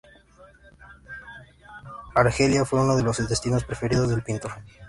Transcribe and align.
Argelia 2.15 2.65
fue 2.65 2.81
uno 2.81 2.95
de 2.95 3.03
los 3.03 3.29
destinos 3.29 3.63
preferidos 3.65 4.09
del 4.09 4.23
pintor. 4.23 4.53